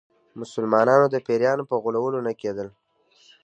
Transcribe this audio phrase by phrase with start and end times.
[0.39, 2.67] مسلمانانو د پیرانو په غولولو نه کېدل.